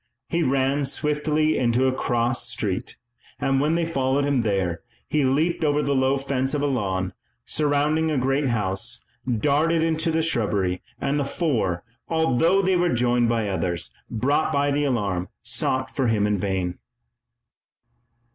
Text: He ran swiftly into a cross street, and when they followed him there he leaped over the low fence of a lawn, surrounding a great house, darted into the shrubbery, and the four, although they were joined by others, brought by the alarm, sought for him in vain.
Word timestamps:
He 0.29 0.41
ran 0.41 0.83
swiftly 0.83 1.55
into 1.55 1.85
a 1.85 1.93
cross 1.93 2.49
street, 2.49 2.97
and 3.39 3.61
when 3.61 3.75
they 3.75 3.85
followed 3.85 4.25
him 4.25 4.41
there 4.41 4.81
he 5.07 5.23
leaped 5.25 5.63
over 5.63 5.83
the 5.83 5.93
low 5.93 6.17
fence 6.17 6.55
of 6.55 6.63
a 6.63 6.65
lawn, 6.65 7.13
surrounding 7.45 8.09
a 8.09 8.17
great 8.17 8.47
house, 8.47 9.05
darted 9.31 9.83
into 9.83 10.09
the 10.09 10.23
shrubbery, 10.23 10.81
and 10.99 11.19
the 11.19 11.23
four, 11.23 11.83
although 12.09 12.63
they 12.63 12.75
were 12.75 12.89
joined 12.89 13.29
by 13.29 13.47
others, 13.47 13.91
brought 14.09 14.51
by 14.51 14.71
the 14.71 14.85
alarm, 14.85 15.29
sought 15.43 15.95
for 15.95 16.07
him 16.07 16.25
in 16.25 16.39
vain. 16.39 16.79